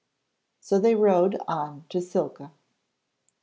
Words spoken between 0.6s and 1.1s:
they